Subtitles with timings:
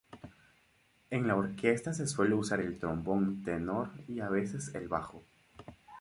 [1.11, 5.23] En la orquesta se suele usar el trombón tenor y a veces el bajo.